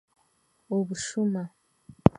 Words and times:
Obushuma. 0.75 1.41